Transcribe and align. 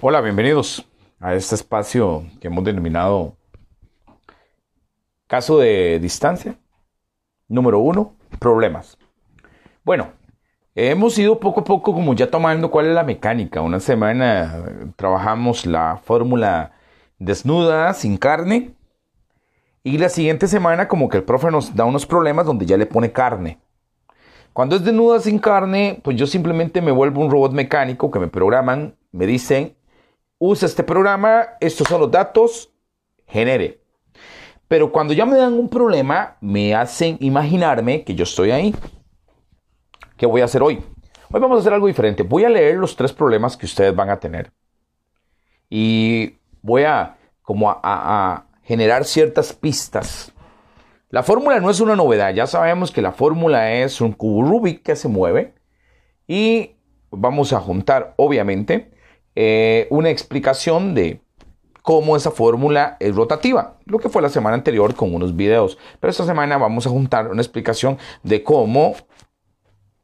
Hola, 0.00 0.20
bienvenidos 0.22 0.88
a 1.20 1.34
este 1.34 1.54
espacio 1.54 2.24
que 2.40 2.48
hemos 2.48 2.64
denominado 2.64 3.36
caso 5.26 5.58
de 5.58 5.98
distancia. 6.00 6.58
Número 7.48 7.78
uno, 7.78 8.16
problemas. 8.38 8.96
Bueno, 9.84 10.12
hemos 10.74 11.18
ido 11.18 11.38
poco 11.38 11.60
a 11.60 11.64
poco 11.64 11.92
como 11.92 12.14
ya 12.14 12.30
tomando 12.30 12.70
cuál 12.70 12.86
es 12.86 12.94
la 12.94 13.04
mecánica. 13.04 13.60
Una 13.60 13.78
semana 13.78 14.64
trabajamos 14.96 15.66
la 15.66 16.00
fórmula 16.02 16.72
desnuda, 17.18 17.92
sin 17.92 18.16
carne. 18.16 18.74
Y 19.84 19.98
la 19.98 20.08
siguiente 20.08 20.46
semana 20.46 20.86
como 20.86 21.08
que 21.08 21.16
el 21.18 21.24
profe 21.24 21.50
nos 21.50 21.74
da 21.74 21.84
unos 21.84 22.06
problemas 22.06 22.46
donde 22.46 22.66
ya 22.66 22.76
le 22.76 22.86
pone 22.86 23.12
carne. 23.12 23.58
Cuando 24.52 24.76
es 24.76 24.84
desnuda 24.84 25.18
sin 25.18 25.38
carne, 25.38 26.00
pues 26.04 26.16
yo 26.16 26.26
simplemente 26.26 26.80
me 26.82 26.92
vuelvo 26.92 27.20
un 27.22 27.30
robot 27.30 27.52
mecánico 27.52 28.10
que 28.10 28.18
me 28.18 28.28
programan, 28.28 28.94
me 29.10 29.26
dicen, 29.26 29.74
usa 30.38 30.66
este 30.66 30.82
programa, 30.82 31.48
estos 31.60 31.88
son 31.88 32.00
los 32.00 32.10
datos, 32.10 32.70
genere. 33.26 33.80
Pero 34.68 34.92
cuando 34.92 35.14
ya 35.14 35.26
me 35.26 35.36
dan 35.36 35.54
un 35.54 35.68
problema, 35.68 36.36
me 36.40 36.74
hacen 36.74 37.16
imaginarme 37.20 38.04
que 38.04 38.14
yo 38.14 38.24
estoy 38.24 38.50
ahí. 38.50 38.74
¿Qué 40.16 40.26
voy 40.26 40.42
a 40.42 40.44
hacer 40.44 40.62
hoy? 40.62 40.82
Hoy 41.30 41.40
vamos 41.40 41.56
a 41.56 41.60
hacer 41.60 41.72
algo 41.72 41.86
diferente. 41.86 42.22
Voy 42.22 42.44
a 42.44 42.48
leer 42.48 42.76
los 42.76 42.94
tres 42.94 43.12
problemas 43.12 43.56
que 43.56 43.66
ustedes 43.66 43.94
van 43.94 44.10
a 44.10 44.20
tener. 44.20 44.52
Y 45.68 46.36
voy 46.60 46.84
a 46.84 47.16
como 47.42 47.70
a, 47.70 48.44
generar 48.62 49.04
ciertas 49.04 49.52
pistas. 49.52 50.32
La 51.10 51.22
fórmula 51.22 51.60
no 51.60 51.70
es 51.70 51.80
una 51.80 51.94
novedad. 51.94 52.32
Ya 52.32 52.46
sabemos 52.46 52.90
que 52.90 53.02
la 53.02 53.12
fórmula 53.12 53.72
es 53.72 54.00
un 54.00 54.12
cubo 54.12 54.42
Rubik 54.42 54.82
que 54.82 54.96
se 54.96 55.08
mueve. 55.08 55.54
Y 56.26 56.76
vamos 57.10 57.52
a 57.52 57.60
juntar, 57.60 58.14
obviamente, 58.16 58.90
eh, 59.34 59.86
una 59.90 60.10
explicación 60.10 60.94
de 60.94 61.20
cómo 61.82 62.16
esa 62.16 62.30
fórmula 62.30 62.96
es 63.00 63.14
rotativa, 63.14 63.78
lo 63.84 63.98
que 63.98 64.08
fue 64.08 64.22
la 64.22 64.28
semana 64.28 64.54
anterior 64.54 64.94
con 64.94 65.14
unos 65.14 65.36
videos. 65.36 65.78
Pero 66.00 66.10
esta 66.10 66.24
semana 66.24 66.56
vamos 66.56 66.86
a 66.86 66.90
juntar 66.90 67.28
una 67.28 67.42
explicación 67.42 67.98
de 68.22 68.42
cómo 68.42 68.94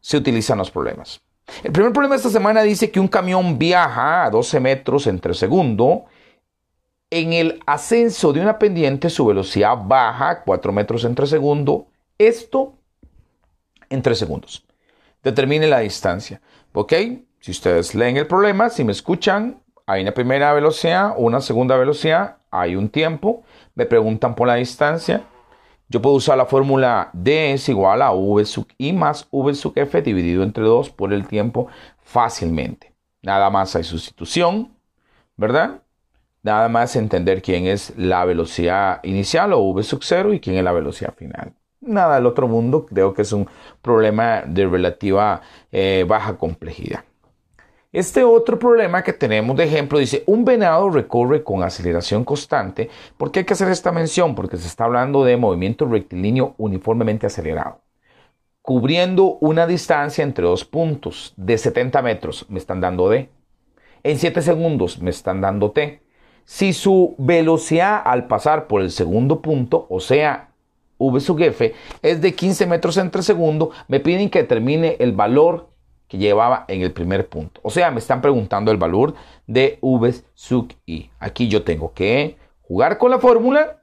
se 0.00 0.16
utilizan 0.16 0.58
los 0.58 0.70
problemas. 0.70 1.20
El 1.62 1.72
primer 1.72 1.92
problema 1.92 2.14
de 2.14 2.18
esta 2.18 2.30
semana 2.30 2.62
dice 2.62 2.90
que 2.90 3.00
un 3.00 3.08
camión 3.08 3.58
viaja 3.58 4.24
a 4.24 4.30
12 4.30 4.60
metros 4.60 5.06
entre 5.06 5.32
segundo. 5.34 6.04
En 7.10 7.32
el 7.32 7.60
ascenso 7.66 8.34
de 8.34 8.40
una 8.40 8.58
pendiente 8.58 9.08
su 9.08 9.24
velocidad 9.24 9.78
baja 9.82 10.30
a 10.30 10.42
4 10.42 10.72
metros 10.72 11.04
entre 11.04 11.26
segundo. 11.26 11.86
Esto 12.18 12.74
en 13.88 14.02
3 14.02 14.18
segundos. 14.18 14.66
Determine 15.22 15.66
la 15.68 15.78
distancia. 15.78 16.42
¿Ok? 16.74 16.92
Si 17.40 17.50
ustedes 17.50 17.94
leen 17.94 18.18
el 18.18 18.26
problema, 18.26 18.68
si 18.68 18.84
me 18.84 18.92
escuchan, 18.92 19.62
hay 19.86 20.02
una 20.02 20.12
primera 20.12 20.52
velocidad, 20.52 21.14
una 21.16 21.40
segunda 21.40 21.76
velocidad, 21.76 22.36
hay 22.50 22.76
un 22.76 22.90
tiempo, 22.90 23.42
me 23.74 23.86
preguntan 23.86 24.34
por 24.34 24.46
la 24.46 24.56
distancia. 24.56 25.24
Yo 25.88 26.02
puedo 26.02 26.16
usar 26.16 26.36
la 26.36 26.44
fórmula 26.44 27.08
D 27.14 27.54
es 27.54 27.70
igual 27.70 28.02
a 28.02 28.12
V 28.12 28.44
sub 28.44 28.66
I 28.76 28.92
más 28.92 29.26
V 29.30 29.54
sub 29.54 29.72
F 29.76 30.02
dividido 30.02 30.42
entre 30.42 30.64
2 30.64 30.90
por 30.90 31.14
el 31.14 31.26
tiempo 31.26 31.68
fácilmente. 32.02 32.92
Nada 33.22 33.48
más 33.48 33.74
hay 33.76 33.84
sustitución, 33.84 34.76
¿verdad? 35.36 35.80
Nada 36.42 36.68
más 36.68 36.96
entender 36.96 37.42
quién 37.42 37.66
es 37.66 37.92
la 37.96 38.24
velocidad 38.24 39.00
inicial 39.02 39.52
o 39.52 39.60
V 39.60 39.82
sub 39.82 40.00
0 40.02 40.32
y 40.34 40.40
quién 40.40 40.56
es 40.56 40.64
la 40.64 40.72
velocidad 40.72 41.14
final. 41.14 41.52
Nada 41.80 42.16
del 42.16 42.26
otro 42.26 42.48
mundo, 42.48 42.86
creo 42.86 43.14
que 43.14 43.22
es 43.22 43.32
un 43.32 43.48
problema 43.82 44.42
de 44.46 44.66
relativa 44.66 45.40
eh, 45.70 46.04
baja 46.08 46.36
complejidad. 46.36 47.04
Este 47.90 48.22
otro 48.22 48.58
problema 48.58 49.02
que 49.02 49.14
tenemos 49.14 49.56
de 49.56 49.64
ejemplo 49.64 49.98
dice, 49.98 50.22
un 50.26 50.44
venado 50.44 50.90
recorre 50.90 51.42
con 51.42 51.62
aceleración 51.62 52.22
constante. 52.22 52.90
¿Por 53.16 53.32
qué 53.32 53.40
hay 53.40 53.44
que 53.46 53.54
hacer 53.54 53.68
esta 53.68 53.92
mención? 53.92 54.34
Porque 54.34 54.58
se 54.58 54.66
está 54.66 54.84
hablando 54.84 55.24
de 55.24 55.38
movimiento 55.38 55.86
rectilíneo 55.86 56.54
uniformemente 56.58 57.26
acelerado. 57.26 57.80
Cubriendo 58.60 59.38
una 59.40 59.66
distancia 59.66 60.22
entre 60.22 60.44
dos 60.44 60.66
puntos 60.66 61.32
de 61.38 61.56
70 61.56 62.02
metros, 62.02 62.44
me 62.50 62.58
están 62.58 62.82
dando 62.82 63.08
D. 63.08 63.30
En 64.02 64.18
7 64.18 64.42
segundos 64.42 65.00
me 65.00 65.08
están 65.08 65.40
dando 65.40 65.70
T. 65.70 66.02
Si 66.48 66.72
su 66.72 67.14
velocidad 67.18 68.00
al 68.02 68.26
pasar 68.26 68.68
por 68.68 68.80
el 68.80 68.90
segundo 68.90 69.42
punto, 69.42 69.86
o 69.90 70.00
sea, 70.00 70.48
V 70.96 71.20
sub 71.20 71.38
F, 71.42 71.74
es 72.00 72.22
de 72.22 72.34
15 72.34 72.66
metros 72.66 72.96
entre 72.96 73.22
segundo, 73.22 73.70
me 73.86 74.00
piden 74.00 74.30
que 74.30 74.38
determine 74.38 74.96
el 74.98 75.12
valor 75.12 75.68
que 76.08 76.16
llevaba 76.16 76.64
en 76.68 76.80
el 76.80 76.92
primer 76.92 77.28
punto. 77.28 77.60
O 77.62 77.68
sea, 77.68 77.90
me 77.90 77.98
están 77.98 78.22
preguntando 78.22 78.70
el 78.70 78.78
valor 78.78 79.12
de 79.46 79.78
V 79.82 80.14
sub 80.32 80.72
i. 80.86 81.10
Aquí 81.18 81.48
yo 81.48 81.64
tengo 81.64 81.92
que 81.92 82.38
jugar 82.62 82.96
con 82.96 83.10
la 83.10 83.18
fórmula, 83.18 83.82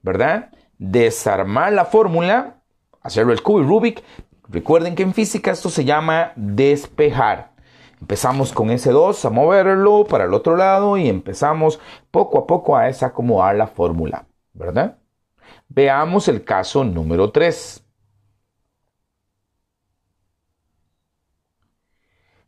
¿verdad? 0.00 0.52
Desarmar 0.78 1.74
la 1.74 1.84
fórmula, 1.84 2.62
hacerlo 3.02 3.34
el 3.34 3.42
cubo 3.42 3.60
y 3.60 3.64
Rubik. 3.64 4.02
Recuerden 4.48 4.94
que 4.94 5.02
en 5.02 5.12
física 5.12 5.50
esto 5.50 5.68
se 5.68 5.84
llama 5.84 6.32
despejar. 6.34 7.53
Empezamos 8.04 8.52
con 8.52 8.70
ese 8.70 8.90
2 8.90 9.24
a 9.24 9.30
moverlo 9.30 10.04
para 10.04 10.24
el 10.24 10.34
otro 10.34 10.56
lado 10.56 10.98
y 10.98 11.08
empezamos 11.08 11.80
poco 12.10 12.38
a 12.38 12.46
poco 12.46 12.76
a 12.76 12.84
desacomodar 12.84 13.56
la 13.56 13.66
fórmula, 13.66 14.26
¿verdad? 14.52 14.98
Veamos 15.70 16.28
el 16.28 16.44
caso 16.44 16.84
número 16.84 17.32
3. 17.32 17.82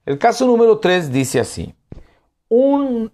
El 0.05 0.19
caso 0.19 0.47
número 0.47 0.79
3 0.79 1.11
dice 1.11 1.41
así. 1.41 1.75
Un, 2.51 3.11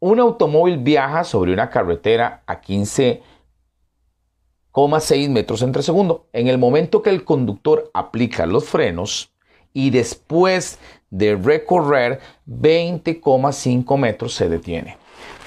un 0.00 0.18
automóvil 0.18 0.78
viaja 0.78 1.22
sobre 1.22 1.52
una 1.52 1.70
carretera 1.70 2.42
a 2.48 2.60
15,6 2.60 5.30
metros 5.30 5.62
entre 5.62 5.84
segundo. 5.84 6.26
En 6.32 6.48
el 6.48 6.58
momento 6.58 7.02
que 7.02 7.10
el 7.10 7.24
conductor 7.24 7.88
aplica 7.94 8.46
los 8.46 8.68
frenos 8.68 9.31
y 9.72 9.90
después 9.90 10.78
de 11.10 11.36
recorrer 11.36 12.20
20,5 12.46 13.98
metros 13.98 14.34
se 14.34 14.48
detiene. 14.48 14.96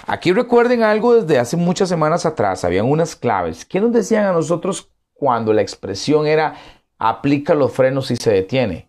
Aquí 0.07 0.31
recuerden 0.31 0.83
algo 0.83 1.15
desde 1.15 1.39
hace 1.39 1.57
muchas 1.57 1.89
semanas 1.89 2.25
atrás, 2.25 2.63
habían 2.63 2.85
unas 2.85 3.15
claves. 3.15 3.65
¿Qué 3.65 3.79
nos 3.79 3.91
decían 3.91 4.25
a 4.25 4.33
nosotros 4.33 4.91
cuando 5.13 5.51
la 5.51 5.63
expresión 5.63 6.27
era 6.27 6.55
aplica 6.99 7.55
los 7.55 7.71
frenos 7.71 8.11
y 8.11 8.15
se 8.15 8.31
detiene? 8.31 8.87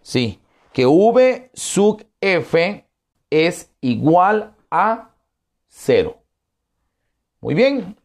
Sí, 0.00 0.40
que 0.72 0.86
V 0.86 1.50
sub 1.52 2.06
F 2.20 2.88
es 3.28 3.70
igual 3.80 4.54
a 4.70 5.10
0. 5.68 6.16
Muy 7.40 7.54
bien. 7.54 7.96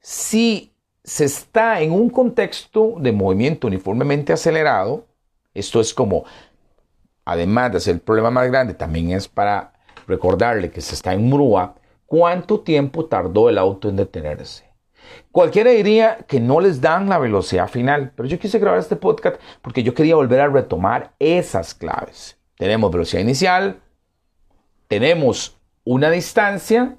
Si 0.00 0.71
se 1.04 1.24
está 1.24 1.80
en 1.80 1.92
un 1.92 2.10
contexto 2.10 2.94
de 2.98 3.12
movimiento 3.12 3.66
uniformemente 3.66 4.32
acelerado, 4.32 5.06
esto 5.54 5.80
es 5.80 5.92
como, 5.92 6.24
además 7.24 7.72
de 7.72 7.80
ser 7.80 7.94
el 7.94 8.00
problema 8.00 8.30
más 8.30 8.48
grande, 8.48 8.74
también 8.74 9.10
es 9.10 9.28
para 9.28 9.72
recordarle 10.06 10.70
que 10.70 10.80
se 10.80 10.94
está 10.94 11.12
en 11.12 11.24
Murúa, 11.28 11.74
¿cuánto 12.06 12.60
tiempo 12.60 13.06
tardó 13.06 13.48
el 13.48 13.58
auto 13.58 13.88
en 13.88 13.96
detenerse? 13.96 14.70
Cualquiera 15.30 15.70
diría 15.70 16.18
que 16.28 16.40
no 16.40 16.60
les 16.60 16.80
dan 16.80 17.08
la 17.08 17.18
velocidad 17.18 17.68
final, 17.68 18.12
pero 18.14 18.28
yo 18.28 18.38
quise 18.38 18.58
grabar 18.58 18.78
este 18.78 18.96
podcast 18.96 19.40
porque 19.60 19.82
yo 19.82 19.94
quería 19.94 20.14
volver 20.14 20.40
a 20.40 20.48
retomar 20.48 21.12
esas 21.18 21.74
claves. 21.74 22.38
Tenemos 22.56 22.92
velocidad 22.92 23.22
inicial, 23.22 23.80
tenemos 24.88 25.58
una 25.84 26.10
distancia, 26.10 26.96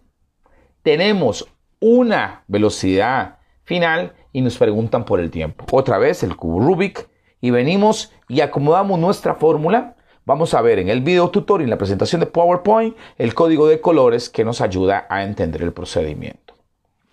tenemos 0.81 1.47
una 1.79 2.43
velocidad 2.47 3.37
final 3.63 4.13
y 4.31 4.41
nos 4.41 4.57
preguntan 4.57 5.05
por 5.05 5.19
el 5.19 5.31
tiempo. 5.31 5.65
Otra 5.71 5.97
vez 5.97 6.23
el 6.23 6.35
cubo 6.35 6.59
Rubik 6.59 7.07
y 7.41 7.51
venimos 7.51 8.11
y 8.27 8.41
acomodamos 8.41 8.99
nuestra 8.99 9.35
fórmula. 9.35 9.95
Vamos 10.25 10.53
a 10.53 10.61
ver 10.61 10.79
en 10.79 10.89
el 10.89 11.01
video 11.01 11.29
tutorial, 11.29 11.65
en 11.65 11.69
la 11.69 11.77
presentación 11.77 12.21
de 12.21 12.27
PowerPoint, 12.27 12.95
el 13.17 13.33
código 13.33 13.67
de 13.67 13.81
colores 13.81 14.29
que 14.29 14.45
nos 14.45 14.61
ayuda 14.61 15.05
a 15.09 15.23
entender 15.23 15.61
el 15.61 15.73
procedimiento. 15.73 16.55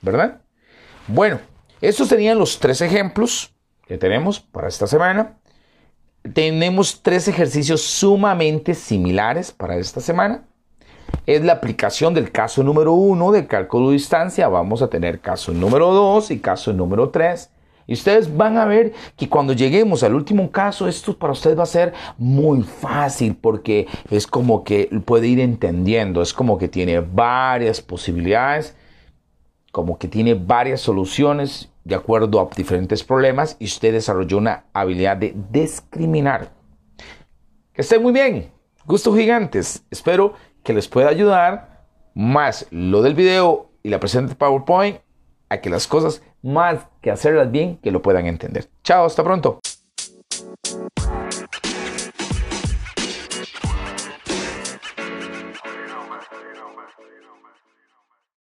¿Verdad? 0.00 0.41
Bueno, 1.08 1.41
estos 1.81 2.08
serían 2.08 2.38
los 2.38 2.61
tres 2.61 2.81
ejemplos 2.81 3.52
que 3.87 3.99
tenemos 3.99 4.38
para 4.38 4.69
esta 4.69 4.87
semana. 4.87 5.38
Tenemos 6.35 7.02
tres 7.02 7.26
ejercicios 7.26 7.82
sumamente 7.82 8.75
similares 8.75 9.50
para 9.50 9.76
esta 9.76 10.00
semana. 10.00 10.44
Es 11.26 11.44
la 11.44 11.52
aplicación 11.52 12.14
del 12.14 12.32
caso 12.32 12.62
número 12.62 12.93
uno 12.93 13.31
del 13.31 13.46
cálculo 13.46 13.88
de 13.88 13.94
distancia. 13.94 14.49
Vamos 14.49 14.82
a 14.82 14.88
tener 14.88 15.20
caso 15.20 15.52
número 15.52 15.93
dos 15.93 16.31
y 16.31 16.38
caso 16.38 16.72
número 16.72 17.11
tres. 17.11 17.50
Y 17.87 17.94
ustedes 17.94 18.37
van 18.37 18.56
a 18.56 18.67
ver 18.67 18.93
que 19.17 19.28
cuando 19.28 19.52
lleguemos 19.52 20.02
al 20.05 20.14
último 20.14 20.50
caso, 20.50 20.87
esto 20.87 21.19
para 21.19 21.32
ustedes 21.32 21.58
va 21.58 21.64
a 21.64 21.67
ser 21.67 21.93
muy 22.19 22.62
fácil 22.62 23.34
porque 23.34 23.88
es 24.11 24.26
como 24.28 24.62
que 24.62 24.88
puede 25.05 25.26
ir 25.26 25.40
entendiendo, 25.40 26.22
es 26.22 26.32
como 26.32 26.56
que 26.56 26.69
tiene 26.69 27.00
varias 27.00 27.81
posibilidades, 27.81 28.76
como 29.73 29.99
que 29.99 30.06
tiene 30.06 30.34
varias 30.34 30.81
soluciones 30.81 31.69
de 31.82 31.96
acuerdo 31.96 32.40
a 32.40 32.49
diferentes 32.55 33.02
problemas 33.02 33.56
y 33.58 33.64
usted 33.64 33.93
desarrolló 33.93 34.38
una 34.38 34.66
habilidad 34.73 35.16
de 35.16 35.34
discriminar. 35.50 36.52
Que 37.73 37.82
estén 37.82 38.02
muy 38.02 38.12
bien, 38.12 38.52
gustos 38.87 39.16
gigantes. 39.16 39.84
Espero 39.90 40.34
que 40.62 40.73
les 40.73 40.89
pueda 40.89 41.09
ayudar 41.09 41.85
más 42.15 42.67
lo 42.71 43.03
del 43.03 43.15
video 43.15 43.71
y 43.83 43.89
la 43.89 44.01
presente 44.01 44.35
PowerPoint 44.35 44.99
a 45.49 45.61
que 45.61 45.71
las 45.71 45.87
cosas 45.87 46.23
más 46.43 46.87
que 47.01 47.11
hacerlas 47.11 47.51
bien 47.51 47.77
que 47.79 47.91
lo 47.91 48.03
puedan 48.03 48.27
entender. 48.27 48.69
Chao, 48.83 49.05
hasta 49.05 49.25
pronto. 49.25 49.61